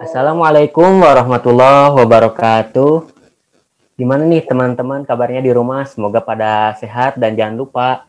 [0.00, 3.04] Assalamualaikum warahmatullahi wabarakatuh.
[4.00, 5.84] Gimana nih teman-teman kabarnya di rumah?
[5.84, 8.08] Semoga pada sehat dan jangan lupa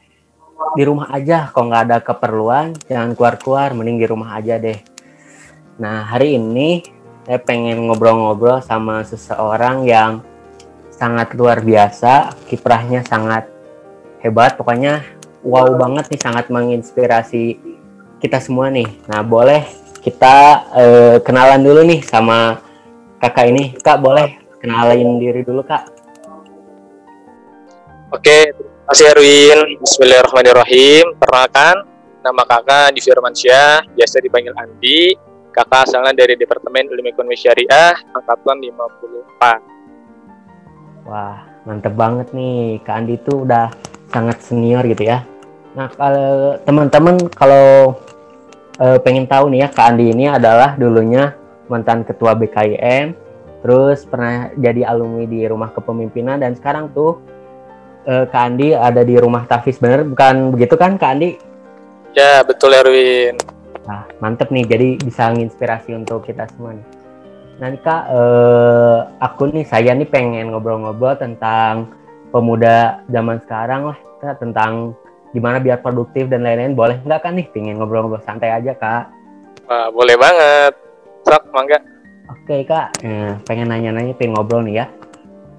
[0.71, 1.51] di rumah aja.
[1.51, 3.75] Kalau nggak ada keperluan, jangan keluar-keluar.
[3.75, 4.79] Mending di rumah aja deh.
[5.83, 6.79] Nah hari ini
[7.27, 10.23] saya pengen ngobrol-ngobrol sama seseorang yang
[10.95, 12.39] sangat luar biasa.
[12.47, 13.51] Kiprahnya sangat
[14.23, 14.55] hebat.
[14.55, 15.03] Pokoknya
[15.43, 17.59] wow banget nih, sangat menginspirasi
[18.23, 18.87] kita semua nih.
[19.11, 22.57] Nah boleh kita uh, kenalan dulu nih sama
[23.21, 23.77] kakak ini.
[23.77, 25.85] Kak boleh kenalin diri dulu kak.
[28.11, 29.79] Oke, terima kasih Erwin.
[29.79, 31.15] Bismillahirrahmanirrahim.
[31.15, 31.87] Perkenalkan,
[32.25, 35.15] nama kakak Di Firmansyah, biasa dipanggil Andi.
[35.53, 41.07] Kakak asalnya dari Departemen Ilmu Ekonomi Syariah, angkatan 54.
[41.07, 42.83] Wah, mantep banget nih.
[42.83, 43.71] Kak Andi tuh udah
[44.11, 45.23] sangat senior gitu ya.
[45.71, 47.95] Nah, kalau teman-teman kalau
[48.81, 51.37] uh, pengen tahu nih ya Kak Andi ini adalah dulunya
[51.69, 53.13] mantan ketua BKIM,
[53.61, 57.21] terus pernah jadi alumni di rumah kepemimpinan dan sekarang tuh
[58.09, 61.37] uh, Kak Andi ada di rumah Tafis bener bukan begitu kan Kak Andi?
[62.17, 63.37] Ya betul Erwin.
[63.87, 66.87] Nah mantep nih jadi bisa menginspirasi untuk kita semua nih.
[67.61, 71.93] Nanti Kak uh, aku nih saya nih pengen ngobrol-ngobrol tentang
[72.33, 73.97] pemuda zaman sekarang lah
[74.39, 74.97] tentang
[75.31, 76.75] gimana biar produktif dan lain-lain?
[76.75, 79.03] Boleh nggak kan nih pengen ngobrol-ngobrol santai aja kak.
[79.67, 80.73] Wah, boleh banget.
[81.23, 81.79] Sok mangga.
[82.31, 82.99] Oke kak.
[83.03, 84.85] Eh, pengen nanya-nanya pengen ngobrol nih ya.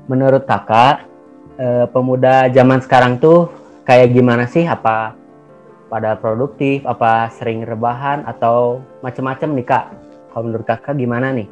[0.09, 1.09] Menurut kakak
[1.57, 3.49] eh, pemuda zaman sekarang tuh
[3.89, 4.69] kayak gimana sih?
[4.69, 5.17] Apa
[5.89, 6.85] pada produktif?
[6.85, 8.29] Apa sering rebahan?
[8.29, 9.85] Atau macam-macam nih kak?
[10.33, 11.49] Kalau menurut kakak gimana nih?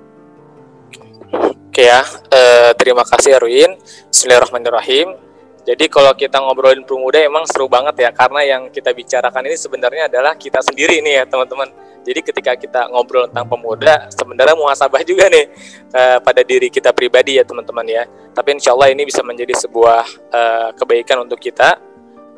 [1.70, 2.02] Oke ya,
[2.34, 3.78] eh, terima kasih Erwin.
[4.10, 5.29] Bismillahirrahmanirrahim
[5.60, 10.08] jadi kalau kita ngobrolin pemuda emang seru banget ya karena yang kita bicarakan ini sebenarnya
[10.08, 11.68] adalah kita sendiri nih ya teman-teman.
[12.00, 15.52] Jadi ketika kita ngobrol tentang pemuda sebenarnya muhasabah juga nih
[15.92, 18.08] uh, pada diri kita pribadi ya teman-teman ya.
[18.32, 21.76] Tapi insya Allah ini bisa menjadi sebuah uh, kebaikan untuk kita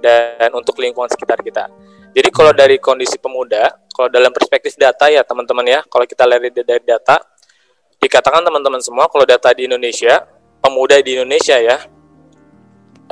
[0.02, 1.70] dan untuk lingkungan sekitar kita.
[2.12, 6.52] Jadi kalau dari kondisi pemuda, kalau dalam perspektif data ya teman-teman ya, kalau kita lihat
[6.52, 7.22] dari data,
[8.02, 10.26] dikatakan teman-teman semua kalau data di Indonesia,
[10.60, 11.80] pemuda di Indonesia ya,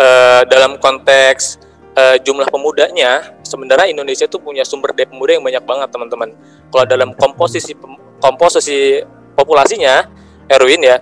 [0.00, 1.60] uh, dalam konteks
[1.94, 6.28] uh, jumlah pemudanya sebenarnya Indonesia itu punya sumber daya pemuda yang banyak banget teman-teman.
[6.72, 7.76] Kalau dalam komposisi
[8.18, 9.04] komposisi
[9.36, 10.08] populasinya
[10.48, 10.96] Erwin ya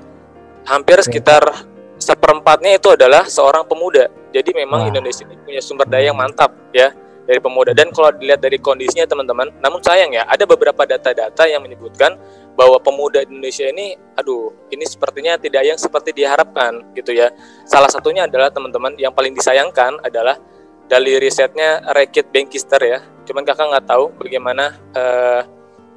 [0.66, 4.10] hampir sekitar seperempatnya itu adalah seorang pemuda.
[4.34, 4.88] Jadi memang Wah.
[4.92, 6.92] Indonesia ini punya sumber daya yang mantap ya
[7.28, 7.76] dari pemuda.
[7.76, 12.16] Dan kalau dilihat dari kondisinya teman-teman, namun sayang ya ada beberapa data-data yang menyebutkan
[12.58, 17.30] bahwa pemuda Indonesia ini, aduh, ini sepertinya tidak yang seperti diharapkan gitu ya.
[17.62, 20.34] Salah satunya adalah teman-teman yang paling disayangkan adalah
[20.90, 22.98] dari risetnya Rekit Bankister ya.
[23.22, 25.46] Cuman kakak nggak tahu bagaimana uh,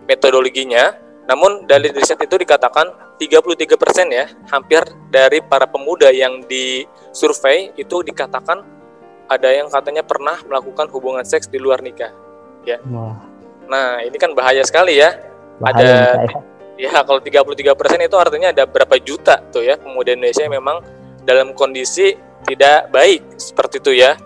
[0.06, 0.94] metodologinya.
[1.26, 3.66] Namun dari riset itu dikatakan 33%
[4.14, 8.62] ya, hampir dari para pemuda yang disurvei itu dikatakan
[9.26, 12.14] ada yang katanya pernah melakukan hubungan seks di luar nikah.
[12.70, 12.78] Ya.
[12.86, 13.18] Wah.
[13.66, 15.16] Nah, ini kan bahaya sekali ya.
[15.58, 16.51] Bahaya ada
[16.82, 20.82] Ya, kalau 33% itu artinya ada berapa juta tuh ya pemuda Indonesia yang memang
[21.22, 22.18] dalam kondisi
[22.50, 24.18] tidak baik seperti itu ya.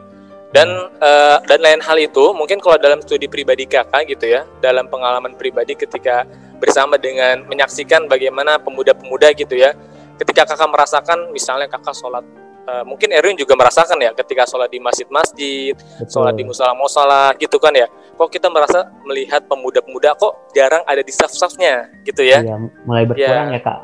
[0.56, 0.72] Dan
[1.04, 5.36] uh, dan lain hal itu mungkin kalau dalam studi pribadi kakak gitu ya, dalam pengalaman
[5.36, 6.24] pribadi ketika
[6.56, 9.76] bersama dengan menyaksikan bagaimana pemuda-pemuda gitu ya,
[10.16, 12.24] ketika kakak merasakan misalnya kakak sholat
[12.66, 15.78] Uh, mungkin Erwin juga merasakan ya ketika sholat di masjid-masjid,
[16.10, 17.86] sholat di musola-musola gitu kan ya.
[18.18, 22.42] Kok kita merasa melihat pemuda-pemuda kok jarang ada di saf-safnya gitu ya?
[22.42, 22.58] Iya,
[22.90, 23.80] mulai berkurang ya, ya kak.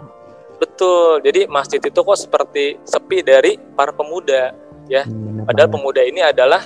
[0.57, 1.21] Betul.
[1.21, 4.57] Jadi masjid itu kok seperti sepi dari para pemuda
[4.89, 5.05] ya.
[5.05, 5.77] Hmm, padahal banget.
[5.77, 6.61] pemuda ini adalah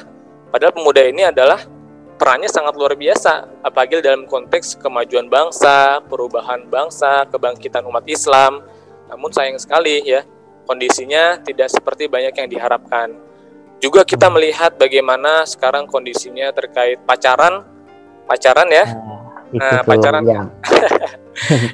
[0.56, 1.60] padahal pemuda ini adalah
[2.16, 8.64] perannya sangat luar biasa apalagi dalam konteks kemajuan bangsa, perubahan bangsa, kebangkitan umat Islam.
[9.12, 10.24] Namun sayang sekali ya
[10.66, 13.14] kondisinya tidak seperti banyak yang diharapkan.
[13.80, 17.64] Juga kita melihat bagaimana sekarang kondisinya terkait pacaran,
[18.26, 18.86] pacaran ya.
[18.90, 19.22] Nah,
[19.54, 20.42] nah pacaran ya.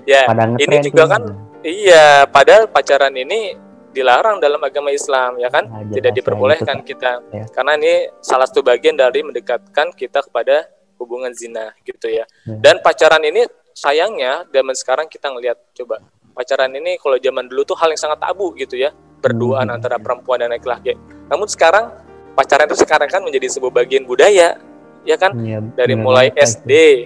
[0.04, 0.22] ya,
[0.60, 1.22] ini juga kan
[1.64, 3.56] iya, padahal pacaran ini
[3.92, 7.22] dilarang dalam agama Islam ya kan, nah, tidak diperbolehkan itu, kita.
[7.32, 7.46] Ya.
[7.52, 10.68] Karena ini salah satu bagian dari mendekatkan kita kepada
[11.00, 12.24] hubungan zina gitu ya.
[12.48, 12.56] ya.
[12.60, 13.46] Dan pacaran ini
[13.76, 16.04] sayangnya zaman sekarang kita ngelihat coba
[16.42, 18.90] pacaran ini kalau zaman dulu tuh hal yang sangat tabu gitu ya
[19.22, 19.78] berduaan hmm.
[19.78, 20.98] antara perempuan dan laki-laki
[21.30, 21.94] namun sekarang
[22.34, 24.58] pacaran itu sekarang kan menjadi sebuah bagian budaya
[25.06, 27.06] ya kan ya, dari mulai SD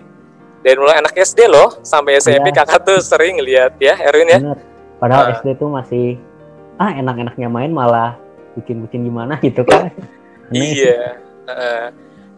[0.63, 2.63] dari mulai anak SD loh sampai SMP ya.
[2.63, 4.59] kakak tuh sering lihat ya Erwin ya Bener.
[5.03, 5.35] padahal nah.
[5.43, 6.15] SD tuh masih
[6.79, 8.15] ah enak-enaknya main malah
[8.55, 9.91] bikin-bikin gimana gitu kan
[10.55, 11.19] iya
[11.51, 11.91] uh,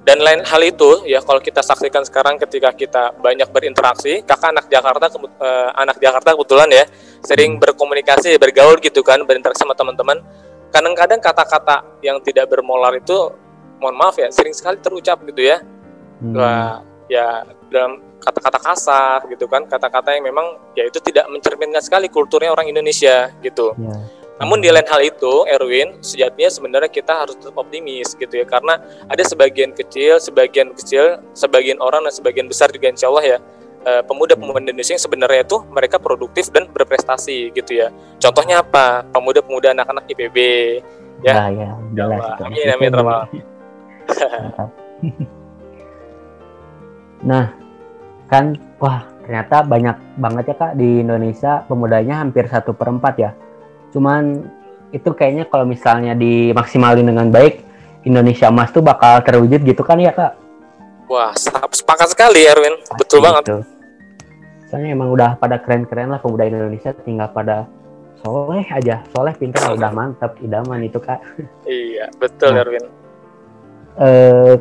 [0.08, 4.66] dan lain hal itu ya kalau kita saksikan sekarang ketika kita banyak berinteraksi kakak anak
[4.72, 6.84] Jakarta uh, anak Jakarta kebetulan ya
[7.28, 10.24] sering berkomunikasi bergaul gitu kan berinteraksi sama teman-teman.
[10.72, 13.36] Kadang-kadang kata-kata yang tidak bermolar itu
[13.84, 15.60] mohon maaf ya sering sekali terucap gitu ya.
[16.24, 16.40] Hmm.
[16.40, 16.80] Wah,
[17.12, 22.56] ya dalam kata-kata kasar gitu kan kata-kata yang memang ya itu tidak mencerminkan sekali kulturnya
[22.56, 23.76] orang Indonesia gitu.
[23.76, 28.46] Yeah namun di lain hal itu, Erwin, sejatinya sebenarnya kita harus tetap optimis gitu ya,
[28.46, 28.78] karena
[29.10, 33.38] ada sebagian kecil, sebagian kecil, sebagian orang dan sebagian besar juga insya Allah ya,
[33.90, 37.90] eh, pemuda-pemuda Indonesia yang sebenarnya itu mereka produktif dan berprestasi gitu ya.
[38.22, 39.10] Contohnya apa?
[39.10, 40.38] Pemuda-pemuda anak-anak IPB
[41.26, 41.50] ya.
[41.50, 42.22] Ya, ya, jelas.
[42.46, 42.94] Amin, amin,
[47.28, 47.52] nah,
[48.30, 53.36] kan, wah ternyata banyak banget ya kak di Indonesia pemudanya hampir satu perempat ya
[53.92, 54.44] Cuman
[54.96, 57.64] itu kayaknya kalau misalnya dimaksimalin dengan baik,
[58.08, 60.40] Indonesia emas tuh bakal terwujud gitu kan ya kak?
[61.08, 61.32] Wah,
[61.72, 63.44] sepakat sekali Erwin, Pasti betul banget.
[63.48, 63.58] Itu.
[64.68, 67.68] Soalnya emang udah pada keren-keren lah pemuda Indonesia, tinggal pada
[68.20, 71.24] soleh aja, soleh pintar udah mantap, idaman itu kak.
[71.64, 72.86] Iya, betul nah, Erwin.
[73.98, 74.54] Eh,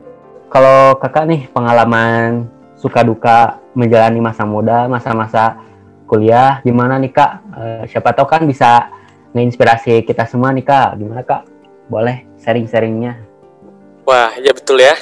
[0.47, 2.47] kalau kakak nih pengalaman
[2.79, 5.59] suka duka menjalani masa muda, masa-masa
[6.07, 7.33] kuliah, gimana nih kak?
[7.59, 8.96] Eh, siapa tahu kan bisa
[9.37, 11.45] menginspirasi kita semua nih kak gimana kak
[11.93, 13.21] boleh sharing-sharingnya
[14.09, 14.97] wah ya betul ya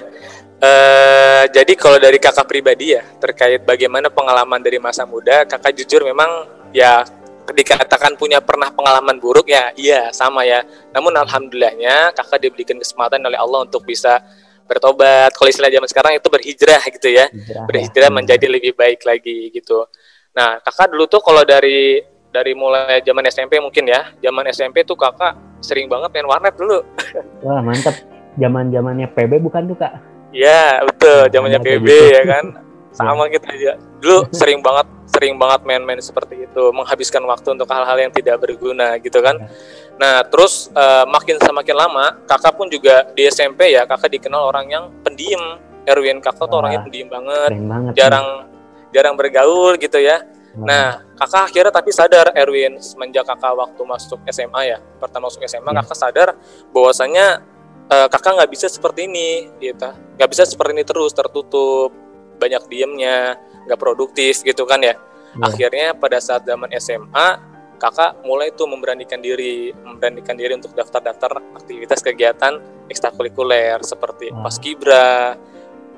[0.64, 6.08] Uh, jadi kalau dari kakak pribadi ya terkait bagaimana pengalaman dari masa muda, kakak jujur
[6.08, 7.04] memang ya
[7.52, 10.64] dikatakan punya pernah pengalaman buruk ya iya sama ya.
[10.96, 14.24] Namun alhamdulillahnya kakak diberikan kesempatan oleh Allah untuk bisa
[14.64, 15.36] bertobat.
[15.36, 18.14] Kalau istilah zaman sekarang itu berhijrah gitu ya, Hijrah, berhijrah ya.
[18.14, 19.84] menjadi lebih baik lagi gitu.
[20.32, 22.00] Nah kakak dulu tuh kalau dari
[22.34, 24.10] dari mulai zaman SMP mungkin ya.
[24.18, 26.82] Zaman SMP tuh kakak sering banget main warnet dulu.
[27.46, 27.94] Wah mantap
[28.34, 29.94] zaman zamannya PB bukan tuh kak?
[30.34, 31.30] Iya betul.
[31.30, 32.10] Zamannya PB gitu.
[32.10, 32.44] ya kan.
[32.98, 33.72] Sama kita aja.
[34.02, 36.64] Dulu sering banget sering banget main-main seperti itu.
[36.74, 39.38] Menghabiskan waktu untuk hal-hal yang tidak berguna gitu kan.
[39.38, 39.82] Iya.
[39.94, 44.66] nah terus uh, makin semakin lama kakak pun juga di SMP ya kakak dikenal orang
[44.66, 45.62] yang pendiam.
[45.84, 47.92] Erwin kakak tuh orangnya pendiam banget, banget.
[47.92, 48.88] Jarang nih.
[48.96, 50.24] jarang bergaul gitu ya
[50.54, 55.70] Nah, kakak akhirnya tapi sadar Erwin semenjak kakak waktu masuk SMA ya, pertama masuk SMA
[55.74, 55.82] ya.
[55.82, 56.28] kakak sadar
[56.70, 57.42] bahwasanya
[57.90, 61.90] uh, kakak nggak bisa seperti ini, gitu, nggak bisa seperti ini terus tertutup,
[62.38, 63.34] banyak diemnya,
[63.66, 64.94] nggak produktif gitu kan ya.
[64.94, 65.42] ya.
[65.42, 71.98] Akhirnya pada saat zaman SMA kakak mulai tuh memberanikan diri, memberanikan diri untuk daftar-daftar aktivitas
[72.00, 75.34] kegiatan ekstrakurikuler seperti paskibra,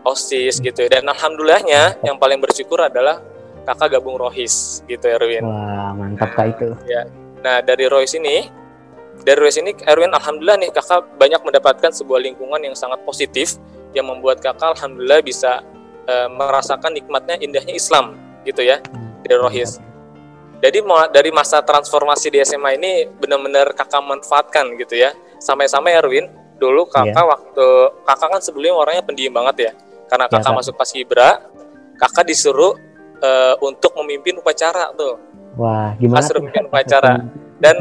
[0.00, 0.98] osis gitu ya.
[0.98, 3.20] Dan alhamdulillahnya yang paling bersyukur adalah
[3.66, 5.42] kakak gabung Rohis gitu Erwin.
[5.42, 6.70] Wah mantap kak itu.
[6.86, 7.04] Ya.
[7.42, 8.46] Nah dari Rohis ini,
[9.26, 13.58] dari Rohis ini Erwin alhamdulillah nih kakak banyak mendapatkan sebuah lingkungan yang sangat positif
[13.90, 15.66] yang membuat kakak alhamdulillah bisa
[16.06, 18.14] uh, merasakan nikmatnya indahnya Islam
[18.46, 19.26] gitu ya hmm.
[19.26, 19.82] dari Rohis.
[20.56, 20.80] Jadi
[21.12, 25.12] dari masa transformasi di SMA ini benar-benar kakak manfaatkan gitu ya.
[25.36, 27.28] Sampai-sampai Erwin dulu kakak yeah.
[27.28, 27.66] waktu
[28.08, 29.72] kakak kan sebelumnya orangnya pendiam banget ya.
[30.08, 31.30] Karena iya, kakak yeah, masuk pas Ibra,
[32.00, 32.72] kakak disuruh
[33.22, 35.16] uh, untuk memimpin upacara tuh.
[35.56, 36.20] Wah, gimana?
[36.20, 37.14] Pas memimpin upacara.
[37.56, 37.76] Dan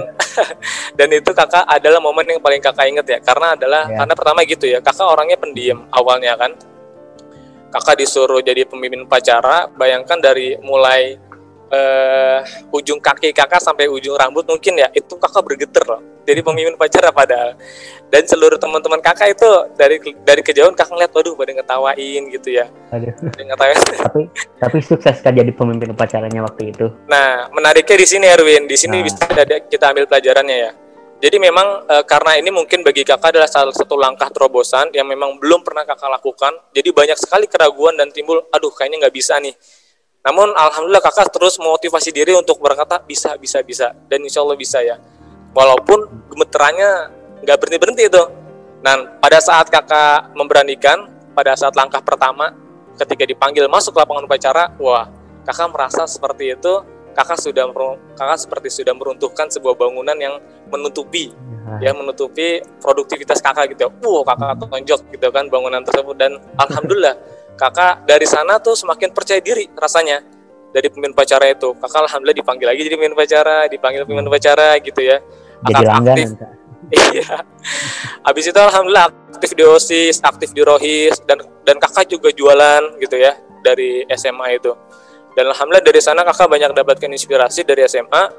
[0.97, 3.97] dan itu kakak adalah momen yang paling kakak inget ya, karena adalah ya.
[4.03, 6.55] karena pertama gitu ya, kakak orangnya pendiam awalnya kan.
[7.75, 11.19] Kakak disuruh jadi pemimpin upacara, bayangkan dari mulai
[11.75, 12.39] uh,
[12.71, 17.13] ujung kaki kakak sampai ujung rambut mungkin ya itu kakak bergetar loh jadi pemimpin pacara
[17.13, 17.53] padahal
[18.09, 22.65] dan seluruh teman-teman kakak itu dari dari kejauhan kakak ngeliat waduh pada ngetawain gitu ya
[22.91, 23.13] Aduh.
[23.37, 23.77] ngetawain
[24.09, 24.21] tapi
[24.59, 28.99] tapi sukses kan jadi pemimpin upacaranya waktu itu nah menariknya di sini Erwin di sini
[28.99, 29.05] nah.
[29.05, 30.71] bisa ada kita ambil pelajarannya ya
[31.15, 35.39] jadi memang e, karena ini mungkin bagi kakak adalah salah satu langkah terobosan yang memang
[35.39, 36.53] belum pernah kakak lakukan.
[36.75, 39.55] Jadi banyak sekali keraguan dan timbul, aduh kayaknya nggak bisa nih
[40.25, 44.81] namun alhamdulillah kakak terus memotivasi diri untuk berkata bisa bisa bisa dan insya Allah bisa
[44.81, 44.97] ya.
[45.55, 46.91] Walaupun gemeterannya
[47.41, 48.23] nggak berhenti berhenti itu.
[48.83, 52.53] Dan pada saat kakak memberanikan, pada saat langkah pertama
[52.99, 55.07] ketika dipanggil masuk lapangan upacara, wah
[55.47, 56.83] kakak merasa seperti itu.
[57.15, 57.71] Kakak sudah
[58.19, 60.35] kakak seperti sudah meruntuhkan sebuah bangunan yang
[60.67, 61.31] menutupi
[61.79, 63.87] ya menutupi produktivitas kakak gitu.
[64.03, 67.15] Wow kakak tonjok gitu kan bangunan tersebut dan alhamdulillah
[67.61, 70.19] kakak dari sana tuh semakin percaya diri rasanya
[70.75, 75.01] dari pemimpin pacara itu kakak alhamdulillah dipanggil lagi jadi pemimpin pacara dipanggil pemimpin pacara gitu
[75.01, 75.17] ya
[75.67, 76.27] jadi aktif
[77.13, 77.41] iya
[78.21, 83.17] habis itu alhamdulillah aktif di osis aktif di rohis dan dan kakak juga jualan gitu
[83.17, 83.33] ya
[83.65, 84.71] dari SMA itu
[85.33, 88.29] dan alhamdulillah dari sana kakak banyak dapatkan inspirasi dari SMA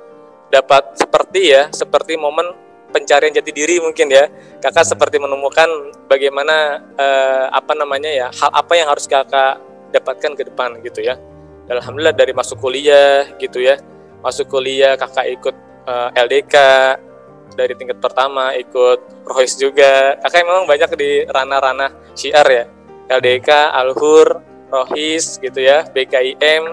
[0.49, 2.67] dapat seperti ya seperti momen
[2.97, 4.25] pencarian jati diri mungkin ya.
[4.63, 5.69] Kakak seperti menemukan
[6.09, 9.61] bagaimana uh, apa namanya ya hal apa yang harus kakak
[9.93, 11.21] dapatkan ke depan gitu ya.
[11.69, 13.77] Alhamdulillah dari masuk kuliah gitu ya.
[14.25, 15.55] Masuk kuliah kakak ikut
[15.87, 16.55] eh, LDK
[17.55, 20.19] dari tingkat pertama ikut Rohis juga.
[20.25, 22.65] Kakak memang banyak di ranah-ranah syiar ya.
[23.07, 26.65] LDK, Alhur, Rohis gitu ya, BKIM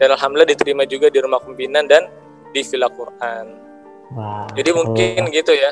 [0.00, 2.08] dan alhamdulillah diterima juga di rumah pimpinan dan
[2.56, 3.46] di Villa Quran.
[4.10, 4.48] Wow.
[4.56, 5.30] Jadi mungkin oh.
[5.30, 5.70] gitu ya.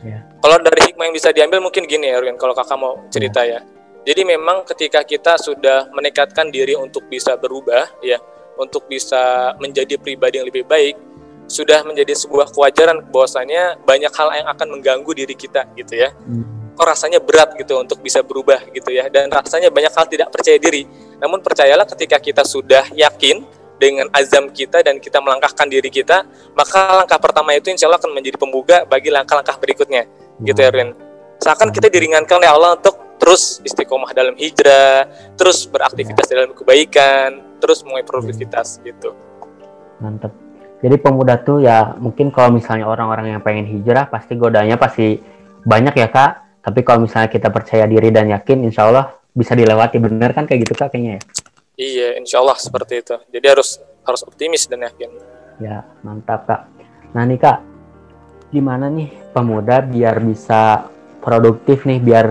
[0.00, 0.22] Yeah.
[0.40, 2.40] Kalau dari hikmah yang bisa diambil mungkin gini ya, Erwin.
[2.40, 3.60] Kalau kakak mau cerita yeah.
[3.60, 3.72] ya.
[4.04, 8.20] Jadi memang ketika kita sudah menekatkan diri untuk bisa berubah, ya,
[8.60, 10.96] untuk bisa menjadi pribadi yang lebih baik,
[11.46, 16.12] sudah menjadi sebuah kewajaran bahwasanya banyak hal yang akan mengganggu diri kita, gitu ya.
[16.24, 16.74] Hmm.
[16.74, 19.06] Kok rasanya berat gitu untuk bisa berubah, gitu ya.
[19.12, 20.88] Dan rasanya banyak hal tidak percaya diri.
[21.22, 23.44] Namun percayalah ketika kita sudah yakin
[23.78, 28.14] dengan azam kita dan kita melangkahkan diri kita, maka langkah pertama itu insya Allah akan
[28.16, 30.08] menjadi pembuka bagi langkah-langkah berikutnya.
[30.08, 30.44] Hmm.
[30.46, 30.90] Gitu Erwin.
[31.38, 35.06] Seakan kita diringankan oleh Allah untuk terus istiqomah dalam hijrah,
[35.38, 36.42] terus beraktivitas ya.
[36.42, 39.16] dalam kebaikan, terus mulai produktivitas gitu.
[40.02, 40.43] Mantap.
[40.84, 45.16] Jadi pemuda tuh ya mungkin kalau misalnya orang-orang yang pengen hijrah pasti godanya pasti
[45.64, 46.60] banyak ya kak.
[46.60, 50.68] Tapi kalau misalnya kita percaya diri dan yakin, insya Allah bisa dilewati bener kan kayak
[50.68, 51.22] gitu kak kayaknya ya.
[51.74, 53.16] Iya, insya Allah seperti itu.
[53.32, 55.08] Jadi harus harus optimis dan yakin.
[55.56, 56.68] Ya, mantap kak.
[57.16, 57.58] Nah nih kak,
[58.52, 60.92] gimana nih pemuda biar bisa
[61.24, 62.26] produktif nih, biar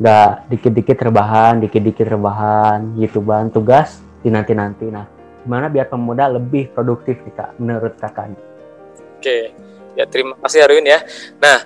[0.00, 4.88] nggak dikit-dikit rebahan, dikit-dikit rebahan, gitu bahan tugas di nanti-nanti.
[4.88, 5.04] Nah,
[5.42, 8.32] gimana biar pemuda lebih produktif kak, menurut kakak?
[9.18, 9.54] Oke,
[9.98, 11.02] ya terima kasih Arwin ya.
[11.42, 11.62] Nah,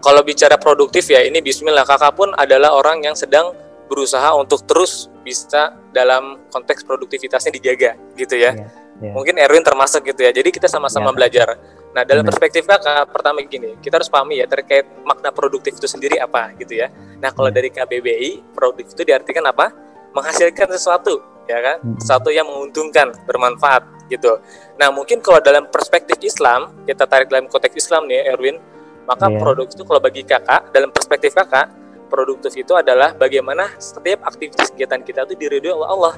[0.00, 3.52] kalau bicara produktif ya ini Bismillah kakak pun adalah orang yang sedang
[3.86, 8.52] berusaha untuk terus bisa dalam konteks produktivitasnya dijaga gitu ya.
[8.54, 8.70] Yeah,
[9.02, 9.14] yeah.
[9.14, 10.30] Mungkin Erwin termasuk gitu ya.
[10.34, 11.16] Jadi kita sama-sama yeah.
[11.16, 11.48] belajar.
[11.96, 16.20] Nah, dalam perspektif Kakak pertama gini, kita harus pahami ya terkait makna produktif itu sendiri
[16.20, 16.92] apa gitu ya.
[17.24, 17.56] Nah, kalau yeah.
[17.56, 19.72] dari KBBI, produktif itu diartikan apa?
[20.12, 21.76] Menghasilkan sesuatu, ya kan?
[21.98, 24.38] Sesuatu yang menguntungkan, bermanfaat gitu.
[24.78, 28.58] Nah, mungkin kalau dalam perspektif Islam, kita tarik dalam konteks Islam nih Erwin,
[29.06, 29.38] maka yeah.
[29.38, 31.70] produk itu kalau bagi Kakak dalam perspektif Kakak
[32.06, 36.14] produktif itu adalah bagaimana setiap aktivitas kegiatan kita itu diridhoi oleh Allah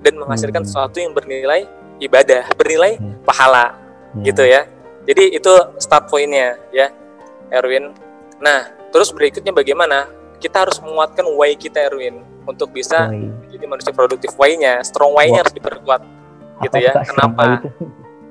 [0.00, 0.68] dan menghasilkan hmm.
[0.70, 1.66] sesuatu yang bernilai
[1.98, 3.26] ibadah, bernilai hmm.
[3.26, 3.74] pahala
[4.14, 4.22] hmm.
[4.26, 4.66] gitu ya.
[5.04, 5.52] Jadi itu
[5.82, 6.88] start pointnya ya,
[7.52, 7.92] Erwin.
[8.40, 10.08] Nah, terus berikutnya bagaimana?
[10.40, 13.32] Kita harus menguatkan why kita Erwin untuk bisa why.
[13.54, 14.30] Menjadi manusia produktif.
[14.34, 16.02] Why-nya, strong why-nya harus diperkuat
[16.66, 16.92] gitu ya.
[17.06, 17.62] Kenapa?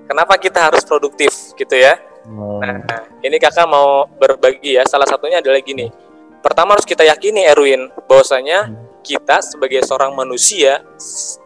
[0.03, 1.96] Kenapa kita harus produktif gitu ya?
[2.27, 2.84] Nah,
[3.24, 4.84] ini kakak mau berbagi ya.
[4.88, 5.92] Salah satunya adalah gini
[6.44, 9.00] Pertama harus kita yakini Erwin bahwasanya hmm.
[9.00, 10.84] kita sebagai seorang manusia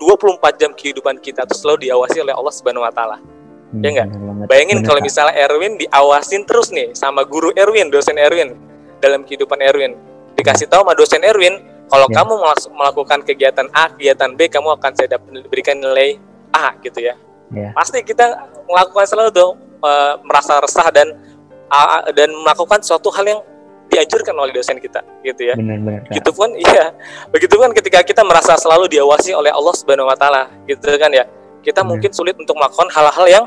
[0.02, 3.22] 24 jam kehidupan kita itu selalu diawasi oleh Allah Subhanahu wa taala.
[3.22, 4.08] Hmm, ya enggak?
[4.50, 8.58] Bayangin kalau misalnya Erwin diawasin terus nih sama guru Erwin, dosen Erwin
[8.98, 9.94] dalam kehidupan Erwin.
[10.34, 12.16] Dikasih tahu sama dosen Erwin, kalau ya.
[12.20, 12.34] kamu
[12.76, 15.16] melakukan kegiatan A, kegiatan B, kamu akan saya
[15.48, 16.20] berikan nilai
[16.52, 17.16] A gitu ya.
[17.56, 17.72] ya.
[17.72, 21.16] Pasti kita melakukan selalu dong uh, merasa resah dan
[21.72, 23.40] uh, dan melakukan suatu hal yang
[23.88, 25.56] dianjurkan oleh dosen kita gitu ya.
[25.56, 26.12] Benar-benar.
[26.12, 26.92] Gitu pun iya.
[27.32, 31.24] Begitu kan ketika kita merasa selalu diawasi oleh Allah Subhanahu wa taala gitu kan ya.
[31.64, 31.90] Kita Benar.
[31.96, 33.46] mungkin sulit untuk melakukan hal-hal yang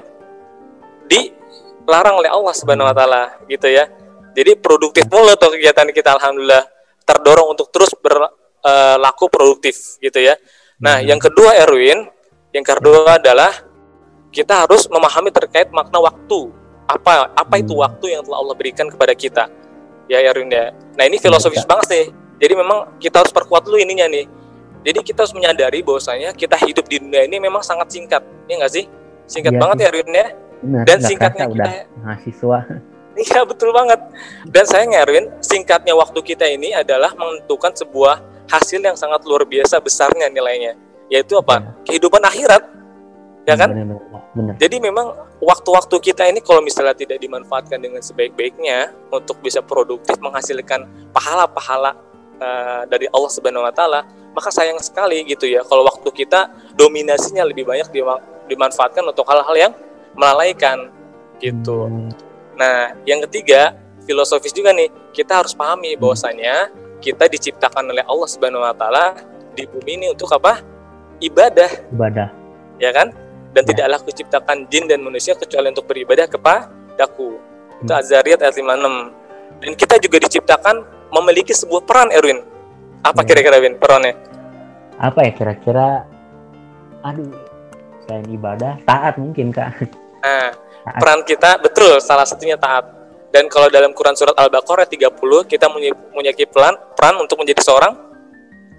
[1.12, 3.85] dilarang oleh Allah Subhanahu wa taala gitu ya.
[4.32, 10.37] Jadi produktif mulu tuh kegiatan kita alhamdulillah terdorong untuk terus berlaku uh, produktif gitu ya.
[10.80, 12.09] Nah, yang kedua Erwin,
[12.57, 13.52] yang kedua adalah
[14.30, 16.50] kita harus memahami terkait makna waktu.
[16.90, 17.83] Apa apa itu hmm.
[17.87, 19.47] waktu yang telah Allah berikan kepada kita
[20.11, 20.75] ya Erwin ya.
[20.99, 22.04] Nah ini filosofis banget sih.
[22.42, 24.26] Jadi memang kita harus perkuat dulu ininya nih.
[24.83, 28.73] Jadi kita harus menyadari bahwasanya kita hidup di dunia ini memang sangat singkat, ya nggak
[28.73, 28.88] sih?
[29.28, 30.28] Singkat ya, banget ya Erwin ya.
[30.88, 32.59] Dan singkatnya kita udah mahasiswa.
[33.29, 34.00] Iya betul banget.
[34.49, 39.77] Dan saya Erwin, singkatnya waktu kita ini adalah menentukan sebuah hasil yang sangat luar biasa
[39.79, 40.75] besarnya nilainya,
[41.12, 41.61] yaitu apa?
[41.61, 41.71] Ya.
[41.93, 42.62] Kehidupan akhirat,
[43.45, 43.69] ya kan?
[43.71, 44.55] Benar, benar, benar.
[44.57, 45.07] Jadi memang
[45.39, 51.95] waktu-waktu kita ini kalau misalnya tidak dimanfaatkan dengan sebaik-baiknya untuk bisa produktif menghasilkan pahala-pahala
[52.41, 54.03] uh, dari Allah Subhanahu wa taala,
[54.35, 57.87] maka sayang sekali gitu ya kalau waktu kita dominasinya lebih banyak
[58.50, 59.73] dimanfaatkan untuk hal-hal yang
[60.17, 60.91] melalaikan
[61.39, 61.87] gitu.
[61.87, 62.30] Hmm.
[62.61, 63.73] Nah, yang ketiga,
[64.05, 66.69] filosofis juga nih, kita harus pahami bahwasanya
[67.00, 69.17] kita diciptakan oleh Allah Subhanahu wa taala
[69.57, 70.61] di bumi ini untuk apa?
[71.25, 71.88] Ibadah.
[71.88, 72.29] Ibadah.
[72.76, 73.17] Ya kan?
[73.50, 73.69] dan ya.
[73.75, 77.38] tidaklah kuciptakan jin dan manusia kecuali untuk beribadah kepadaku.
[77.38, 77.83] Hmm.
[77.87, 79.61] Itu Azariyat ayat 56.
[79.61, 80.76] Dan kita juga diciptakan
[81.11, 82.40] memiliki sebuah peran Erwin.
[83.02, 83.26] Apa ya.
[83.26, 84.14] kira-kira Erwin perannya?
[85.00, 86.05] Apa ya kira-kira
[87.00, 87.33] aduh
[88.05, 89.88] selain ibadah taat mungkin Kak.
[90.21, 91.00] Nah, taat.
[91.00, 92.87] peran kita betul salah satunya taat.
[93.31, 95.15] Dan kalau dalam Quran surat Al-Baqarah 30
[95.47, 97.95] kita memiliki peran peran untuk menjadi seorang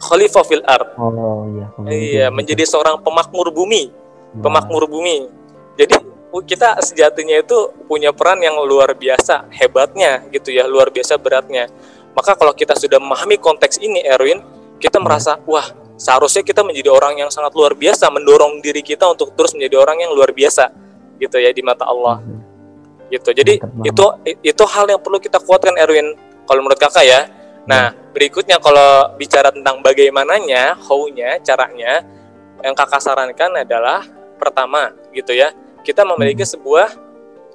[0.01, 0.91] khalifah fil ard.
[0.97, 1.67] Oh iya.
[1.87, 3.93] Iya, menjadi seorang pemakmur bumi.
[4.41, 5.29] Pemakmur bumi.
[5.79, 5.95] Jadi
[6.47, 11.67] kita sejatinya itu punya peran yang luar biasa hebatnya gitu ya, luar biasa beratnya.
[12.11, 14.39] Maka kalau kita sudah memahami konteks ini Erwin,
[14.79, 15.05] kita hmm.
[15.05, 15.63] merasa wah
[15.95, 20.01] seharusnya kita menjadi orang yang sangat luar biasa mendorong diri kita untuk terus menjadi orang
[20.01, 20.80] yang luar biasa
[21.21, 22.17] gitu ya di mata Allah.
[22.17, 22.51] Hmm
[23.11, 24.05] gitu jadi itu
[24.39, 26.15] itu hal yang perlu kita kuatkan Erwin
[26.47, 27.27] kalau menurut kakak ya
[27.67, 28.15] nah hmm.
[28.15, 32.01] berikutnya kalau bicara tentang bagaimananya how-nya caranya
[32.63, 34.01] yang kakak sarankan adalah
[34.39, 35.51] pertama gitu ya
[35.83, 36.53] kita memiliki hmm.
[36.57, 36.87] sebuah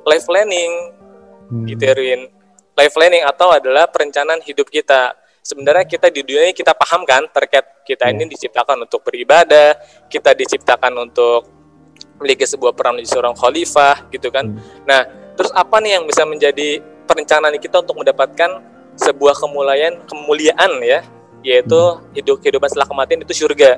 [0.07, 0.73] life planning
[1.51, 1.67] hmm.
[1.73, 2.29] gitu Erwin
[2.77, 7.25] life planning atau adalah perencanaan hidup kita sebenarnya kita di dunia ini kita paham kan
[7.33, 8.31] terkait kita ini iya.
[8.37, 9.75] diciptakan untuk beribadah
[10.07, 11.56] kita diciptakan untuk
[12.17, 14.57] memiliki sebuah peran menjadi seorang khalifah gitu kan
[14.89, 15.05] nah
[15.37, 18.51] Terus apa nih yang bisa menjadi perencanaan kita untuk mendapatkan
[18.97, 21.05] sebuah kemuliaan kemuliaan ya,
[21.45, 21.79] yaitu
[22.17, 23.77] hidup kehidupan setelah kematian itu surga.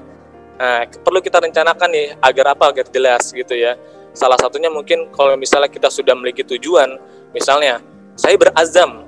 [0.58, 2.70] Nah, perlu kita rencanakan nih agar apa?
[2.70, 3.74] Agar jelas gitu ya.
[4.14, 6.98] Salah satunya mungkin kalau misalnya kita sudah memiliki tujuan,
[7.34, 7.82] misalnya
[8.14, 9.06] saya berazam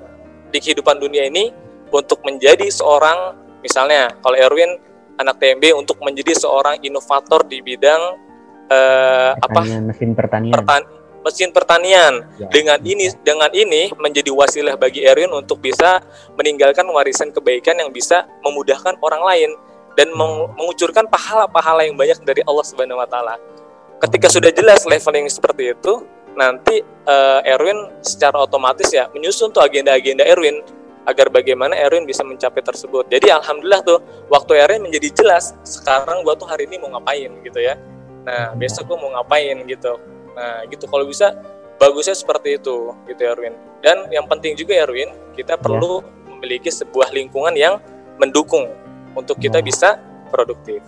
[0.51, 1.55] di kehidupan dunia ini
[1.95, 4.79] untuk menjadi seorang misalnya kalau Erwin
[5.19, 8.30] anak TMB untuk menjadi seorang inovator di bidang
[8.71, 10.83] uh, apa mesin pertanian pertan
[11.21, 12.25] mesin pertanian.
[12.41, 12.49] Ya.
[12.49, 16.01] Dengan ini dengan ini menjadi wasilah bagi Erwin untuk bisa
[16.37, 19.51] meninggalkan warisan kebaikan yang bisa memudahkan orang lain
[19.99, 23.37] dan meng mengucurkan pahala-pahala yang banyak dari Allah Subhanahu wa taala.
[24.01, 26.01] Ketika sudah jelas leveling seperti itu,
[26.33, 30.65] nanti uh, Erwin secara otomatis ya menyusun tuh agenda-agenda Erwin
[31.05, 33.13] agar bagaimana Erwin bisa mencapai tersebut.
[33.13, 34.01] Jadi alhamdulillah tuh
[34.33, 37.77] waktu Erwin menjadi jelas sekarang gua tuh hari ini mau ngapain gitu ya.
[38.25, 39.97] Nah, besok gua mau ngapain gitu
[40.35, 41.35] Nah, gitu kalau bisa
[41.81, 43.55] bagusnya seperti itu gitu ya Erwin.
[43.81, 45.61] Dan yang penting juga ya Erwin, kita ya.
[45.61, 46.05] perlu
[46.37, 47.81] memiliki sebuah lingkungan yang
[48.21, 48.69] mendukung
[49.17, 49.65] untuk kita ya.
[49.65, 49.89] bisa
[50.29, 50.85] produktif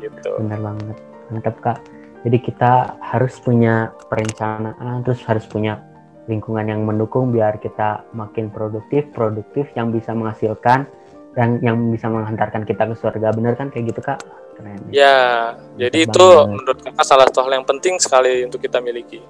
[0.00, 0.30] gitu.
[0.40, 0.96] Benar banget.
[1.30, 1.78] Mantap Kak.
[2.26, 5.78] Jadi kita harus punya perencanaan, terus harus punya
[6.26, 10.90] lingkungan yang mendukung biar kita makin produktif, produktif yang bisa menghasilkan
[11.38, 13.30] dan yang bisa menghantarkan kita ke surga.
[13.30, 14.18] Benar kan kayak gitu Kak?
[14.56, 14.80] Keren.
[14.88, 16.48] Ya, jadi itu banget.
[16.56, 19.20] menurut kakak salah satu hal yang penting sekali untuk kita miliki.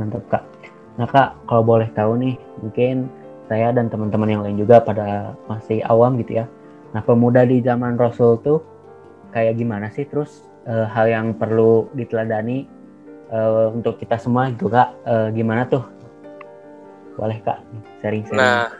[0.00, 0.44] Mantap kak.
[0.96, 2.34] Nah kak, kalau boleh tahu nih,
[2.64, 3.12] mungkin
[3.44, 6.46] saya dan teman-teman yang lain juga pada masih awam gitu ya.
[6.96, 8.64] Nah pemuda di zaman Rasul tuh
[9.34, 10.08] kayak gimana sih?
[10.08, 12.64] Terus e, hal yang perlu diteladani
[13.28, 13.38] e,
[13.74, 15.84] untuk kita semua juga e, eh, gimana tuh?
[17.18, 17.60] Boleh kak,
[18.02, 18.40] sharing-sharing.
[18.40, 18.70] Nah,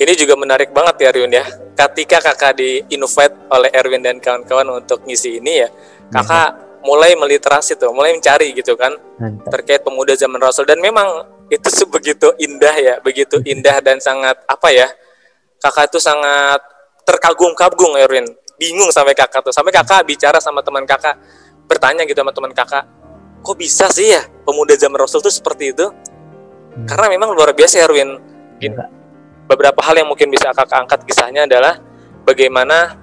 [0.00, 1.44] ini juga menarik banget ya Ryun ya.
[1.76, 5.68] Ketika kakak di invite oleh Erwin dan kawan-kawan untuk ngisi ini ya,
[6.08, 6.88] kakak hmm.
[6.88, 9.52] mulai meliterasi tuh, mulai mencari gitu kan Mantap.
[9.52, 14.72] terkait pemuda zaman Rasul dan memang itu sebegitu indah ya, begitu indah dan sangat apa
[14.72, 14.88] ya?
[15.60, 16.64] Kakak itu sangat
[17.04, 18.24] terkagum-kagum Erwin,
[18.56, 21.20] bingung sampai kakak tuh, sampai kakak bicara sama teman kakak,
[21.68, 22.88] bertanya gitu sama teman kakak,
[23.44, 25.84] kok bisa sih ya pemuda zaman Rasul tuh seperti itu?
[25.84, 26.88] Hmm.
[26.88, 28.16] Karena memang luar biasa Erwin.
[28.56, 28.99] Gitu
[29.50, 31.82] beberapa hal yang mungkin bisa kakak angkat kisahnya adalah
[32.22, 32.94] bagaimana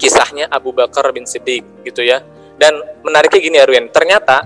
[0.00, 2.24] kisahnya Abu Bakar bin Siddiq gitu ya.
[2.56, 2.72] Dan
[3.04, 4.40] menariknya gini Erwin, ternyata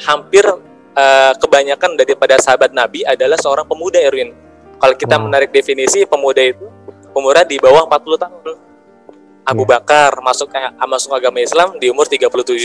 [0.00, 4.32] hampir uh, kebanyakan daripada sahabat Nabi adalah seorang pemuda Erwin.
[4.80, 6.64] Kalau kita menarik definisi pemuda itu
[7.12, 8.56] umurnya di bawah 40 tahun.
[9.44, 9.76] Abu iya.
[9.76, 10.48] Bakar masuk
[10.88, 12.64] masuk agama Islam di umur 37.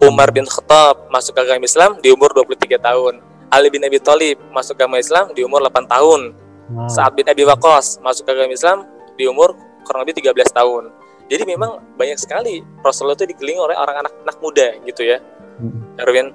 [0.00, 3.20] Umar bin Khattab masuk agama Islam di umur 23 tahun.
[3.52, 6.45] Ali bin Abi Thalib masuk agama Islam di umur 8 tahun.
[6.66, 6.90] Wow.
[6.90, 8.78] Saat bin Abi Waqqas masuk ke agama Islam
[9.14, 9.54] di umur
[9.86, 10.90] kurang lebih 13 tahun.
[11.26, 15.18] Jadi memang banyak sekali Rasulullah itu dikelilingi oleh orang anak-anak muda gitu ya.
[15.58, 15.98] Hmm.
[15.98, 16.30] Erwin.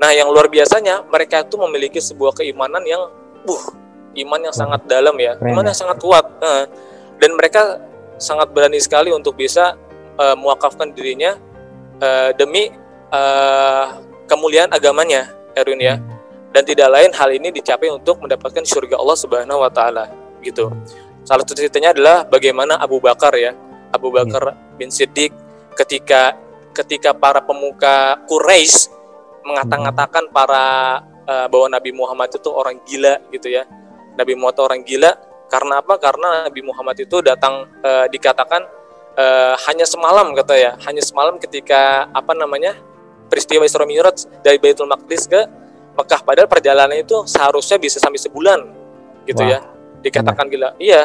[0.00, 3.12] Nah, yang luar biasanya mereka itu memiliki sebuah keimanan yang
[3.44, 3.64] uh,
[4.16, 5.80] iman yang sangat dalam ya, iman yang ya.
[5.84, 6.24] sangat kuat.
[6.40, 6.64] Uh,
[7.20, 7.84] dan mereka
[8.16, 9.76] sangat berani sekali untuk bisa
[10.16, 11.36] uh, mewakafkan dirinya
[12.00, 12.72] uh, demi
[13.12, 16.00] uh, kemuliaan agamanya, Erwin ya.
[16.50, 20.10] Hmm dan tidak lain hal ini dicapai untuk mendapatkan surga Allah Subhanahu wa taala
[20.42, 20.70] gitu.
[21.22, 23.54] Salah satu ceritanya adalah bagaimana Abu Bakar ya.
[23.94, 24.22] Abu iya.
[24.22, 25.30] Bakar bin Siddiq
[25.78, 26.34] ketika
[26.74, 28.90] ketika para pemuka Quraisy
[29.46, 30.64] mengatakan para
[31.26, 33.66] uh, bahwa Nabi Muhammad itu orang gila gitu ya.
[34.18, 35.10] Nabi Muhammad orang gila
[35.50, 35.98] karena apa?
[36.02, 38.62] Karena Nabi Muhammad itu datang uh, dikatakan
[39.18, 42.74] uh, hanya semalam kata ya, hanya semalam ketika apa namanya?
[43.30, 45.46] peristiwa Isra Mi'raj dari Baitul Maqdis ke
[45.96, 48.60] Mekah padahal perjalanan itu seharusnya bisa sampai sebulan
[49.26, 49.50] gitu Wah.
[49.56, 49.58] ya
[50.00, 50.54] dikatakan Benar.
[50.54, 51.02] gila iya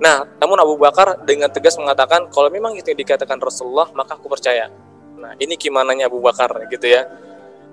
[0.00, 4.26] nah namun Abu Bakar dengan tegas mengatakan kalau memang itu yang dikatakan Rasulullah maka aku
[4.26, 4.70] percaya
[5.14, 7.06] nah ini gimana Abu Bakar gitu ya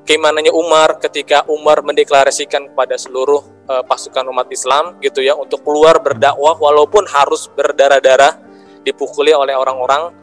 [0.06, 6.02] keimanannya Umar ketika Umar mendeklarasikan kepada seluruh uh, pasukan umat Islam gitu ya untuk keluar
[6.02, 8.42] berdakwah walaupun harus berdarah-darah
[8.82, 10.14] dipukuli oleh orang-orang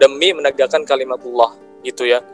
[0.00, 1.52] demi menegakkan kalimatullah
[1.84, 2.24] gitu ya.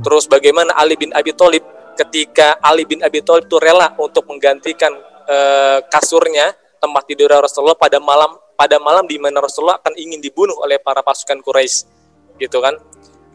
[0.00, 1.64] Terus bagaimana Ali bin Abi Thalib
[1.96, 4.92] ketika Ali bin Abi Thalib itu rela untuk menggantikan
[5.26, 10.56] uh, kasurnya tempat tidur Rasulullah pada malam pada malam di mana Rasulullah akan ingin dibunuh
[10.60, 11.88] oleh para pasukan Quraisy
[12.36, 12.76] gitu kan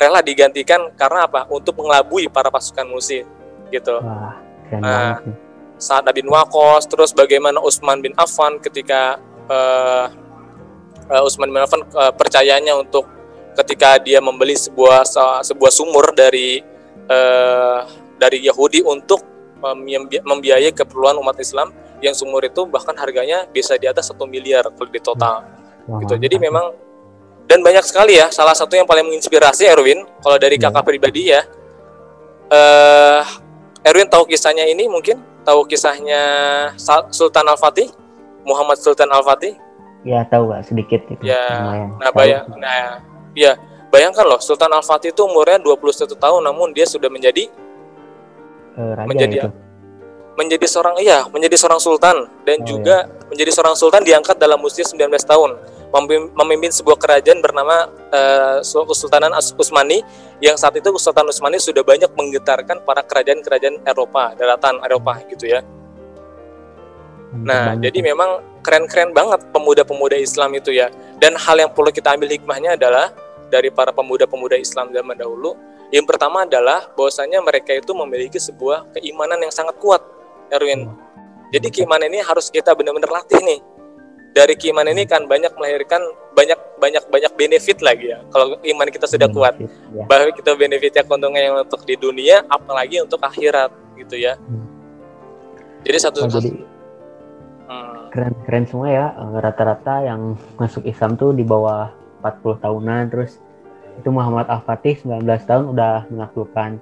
[0.02, 1.46] rela digantikan karena apa?
[1.54, 3.22] Untuk mengelabui para pasukan musuh
[3.70, 4.02] gitu.
[4.02, 4.34] Wah,
[4.74, 5.22] nah,
[5.78, 10.10] saat bin Wakos, terus bagaimana Utsman bin Affan ketika uh,
[11.06, 13.06] uh, Utsman bin Affan uh, percayanya untuk
[13.62, 15.06] ketika dia membeli sebuah
[15.46, 16.66] sebuah sumur dari
[17.06, 17.86] uh,
[18.22, 19.26] dari Yahudi untuk
[20.22, 24.90] membiayai keperluan umat Islam yang sumur itu bahkan harganya bisa di atas satu miliar kalau
[24.90, 25.46] di total.
[26.02, 26.18] Gitu.
[26.18, 26.74] Jadi memang
[27.46, 30.72] dan banyak sekali ya salah satu yang paling menginspirasi Erwin kalau dari iya.
[30.72, 31.42] kakak pribadi ya
[32.48, 33.22] uh,
[33.82, 35.20] Erwin tahu kisahnya ini mungkin?
[35.42, 36.22] Tahu kisahnya
[37.10, 37.90] Sultan Al Fatih
[38.46, 39.58] Muhammad Sultan Al Fatih
[40.06, 41.22] ya tahu gak sedikit itu.
[41.22, 41.44] Ya
[41.98, 43.02] nah bayang nah
[43.34, 43.58] ya
[43.90, 47.50] bayangkan loh Sultan Al Fatih itu umurnya 21 tahun namun dia sudah menjadi
[48.78, 49.50] uh, Raja menjadi itu.
[50.38, 53.28] menjadi seorang iya menjadi seorang sultan dan oh, juga iya.
[53.28, 55.52] menjadi seorang sultan diangkat dalam usia 19 tahun
[56.32, 60.00] memimpin sebuah kerajaan bernama uh, Kesultanan Utsmani
[60.40, 65.60] yang saat itu Kesultanan Utsmani sudah banyak menggetarkan para kerajaan-kerajaan Eropa, daratan Eropa gitu ya.
[67.32, 70.92] Nah, jadi memang keren-keren banget pemuda-pemuda Islam itu ya.
[71.20, 73.12] Dan hal yang perlu kita ambil hikmahnya adalah
[73.48, 75.56] dari para pemuda-pemuda Islam zaman dahulu.
[75.92, 80.00] Yang pertama adalah bahwasanya mereka itu memiliki sebuah keimanan yang sangat kuat,
[80.48, 80.88] Erwin.
[81.52, 83.60] Jadi keimanan ini harus kita benar-benar latih nih
[84.32, 86.00] dari keimanan ini kan banyak melahirkan
[86.32, 89.68] banyak banyak banyak benefit lagi ya kalau iman kita sudah kuat ya.
[90.08, 94.66] bahwa kita benefitnya keuntungan yang untuk di dunia apalagi untuk akhirat gitu ya hmm.
[95.84, 96.64] jadi satu oh, jadi
[97.68, 98.04] hmm.
[98.16, 101.92] keren keren semua ya eh, rata-rata yang masuk Islam tuh di bawah
[102.24, 103.36] 40 tahunan terus
[104.02, 106.82] itu Muhammad Al Fatih 19 tahun udah menaklukkan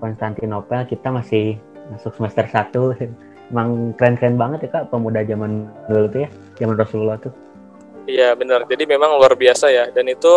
[0.00, 0.88] Konstantinopel.
[0.88, 1.60] Kita masih
[1.92, 2.72] masuk semester 1
[3.52, 7.32] emang keren-keren banget ya kak pemuda zaman dulu tuh ya zaman Rasulullah tuh.
[8.08, 8.64] Iya benar.
[8.64, 9.84] Jadi memang luar biasa ya.
[9.92, 10.34] Dan itu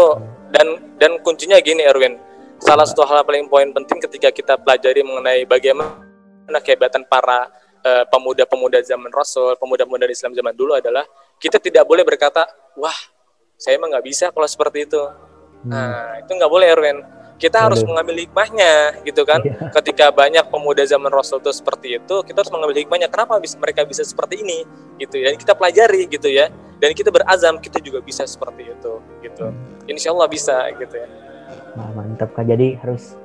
[0.51, 0.67] dan
[0.99, 2.19] dan kuncinya gini Erwin.
[2.59, 7.47] Salah satu hal paling poin penting ketika kita pelajari mengenai bagaimana kehebatan para
[7.85, 11.05] uh, pemuda-pemuda zaman Rasul pemuda-pemuda Islam zaman dulu adalah
[11.39, 12.43] kita tidak boleh berkata
[12.75, 12.95] wah
[13.55, 14.99] saya emang nggak bisa kalau seperti itu
[15.63, 15.69] hmm.
[15.69, 16.99] nah itu nggak boleh Erwin.
[17.39, 19.39] Kita harus mengambil hikmahnya gitu kan?
[19.39, 19.71] Yeah.
[19.79, 23.07] ketika banyak pemuda zaman Rasul itu seperti itu kita harus mengambil hikmahnya.
[23.07, 24.67] Kenapa bisa, mereka bisa seperti ini?
[24.99, 25.31] Gitu ya.
[25.39, 26.51] Kita pelajari gitu ya.
[26.83, 28.93] Dan kita berazam kita juga bisa seperti itu
[29.23, 29.55] gitu.
[29.55, 29.87] Hmm.
[29.87, 31.07] insya Allah bisa gitu ya.
[31.79, 32.43] Nah, mantap kak.
[32.43, 33.15] Jadi harus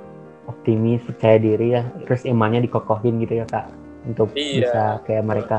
[0.47, 1.83] optimis percaya diri ya.
[2.07, 3.67] Terus imannya dikokohin gitu ya kak
[4.07, 4.63] untuk iya.
[4.63, 5.59] bisa kayak mereka.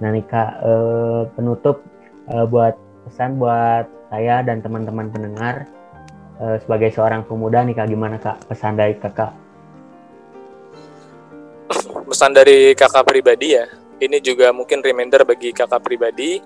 [0.00, 1.84] Nah nih kak eh, penutup
[2.32, 2.74] eh, buat
[3.04, 5.70] pesan buat saya dan teman-teman pendengar
[6.42, 9.32] uh, sebagai seorang pemuda nih kak gimana kak pesan dari kakak?
[12.10, 13.70] Pesan dari kakak pribadi ya,
[14.02, 16.42] ini juga mungkin reminder bagi kakak pribadi.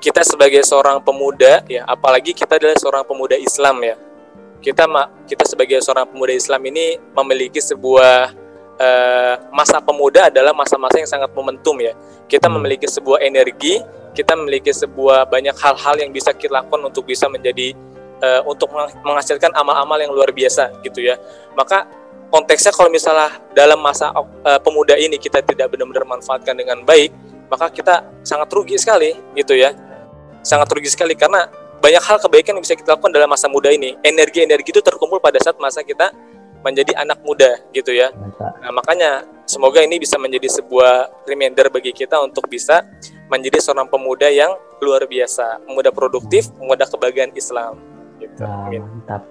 [0.00, 3.96] Kita sebagai seorang pemuda ya, apalagi kita adalah seorang pemuda Islam ya.
[4.64, 4.88] Kita
[5.28, 8.32] kita sebagai seorang pemuda Islam ini memiliki sebuah
[8.80, 11.92] uh, masa pemuda adalah masa-masa yang sangat momentum ya.
[12.28, 12.54] Kita hmm.
[12.56, 13.80] memiliki sebuah energi,
[14.12, 17.72] kita memiliki sebuah banyak hal-hal yang bisa kita lakukan untuk bisa menjadi
[18.22, 18.70] uh, untuk
[19.02, 21.18] menghasilkan amal-amal yang luar biasa gitu ya.
[21.56, 21.88] Maka
[22.32, 27.12] konteksnya kalau misalnya dalam masa uh, pemuda ini kita tidak benar-benar manfaatkan dengan baik,
[27.50, 29.74] maka kita sangat rugi sekali gitu ya.
[30.40, 31.48] Sangat rugi sekali karena
[31.82, 33.98] banyak hal kebaikan yang bisa kita lakukan dalam masa muda ini.
[34.06, 36.14] Energi-energi itu terkumpul pada saat masa kita
[36.62, 38.14] menjadi anak muda gitu ya.
[38.38, 42.86] Nah, makanya semoga ini bisa menjadi sebuah reminder bagi kita untuk bisa
[43.26, 47.78] menjadi seorang pemuda yang luar biasa, pemuda produktif, pemuda kebahagiaan Islam
[48.22, 48.42] gitu.
[48.42, 49.22] Nah, mantap,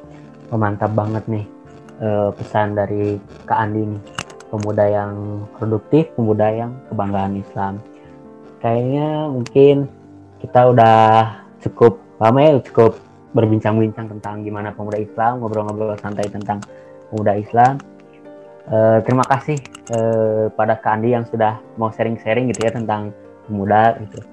[0.52, 1.46] oh, mantap banget nih
[2.04, 3.18] uh, pesan dari
[3.48, 4.04] Kak Andi nih.
[4.52, 7.80] Pemuda yang produktif, pemuda yang kebanggaan Islam.
[8.60, 9.88] Kayaknya mungkin
[10.44, 11.00] kita udah
[11.64, 13.00] cukup lama ya, cukup
[13.32, 16.60] berbincang-bincang tentang gimana pemuda Islam, ngobrol-ngobrol santai tentang
[17.12, 17.76] pemuda Islam.
[18.72, 19.60] Uh, terima kasih
[19.92, 23.12] uh, pada Kak Andi yang sudah mau sharing-sharing gitu ya tentang
[23.46, 24.24] pemuda gitu.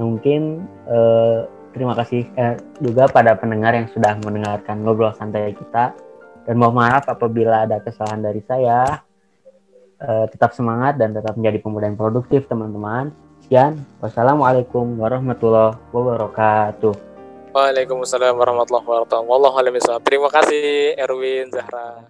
[0.00, 1.44] mungkin uh,
[1.76, 2.24] terima kasih
[2.80, 5.94] juga pada pendengar yang sudah mendengarkan ngobrol santai kita.
[6.42, 8.98] Dan mohon maaf apabila ada kesalahan dari saya.
[10.02, 13.14] Tetap semangat dan tetap menjadi pemuda yang produktif teman-teman.
[13.46, 13.78] Sekian.
[14.02, 17.11] Wassalamualaikum warahmatullahi wabarakatuh
[17.52, 20.00] Waalaikumsalam warahmatullahi wabarakatuh.
[20.00, 22.08] Terima kasih Erwin Zahra.